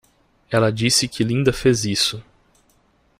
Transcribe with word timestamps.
Ela 0.49 0.71
disse 0.73 1.07
que 1.07 1.23
Linda 1.23 1.53
fez 1.53 1.85
isso! 1.85 2.23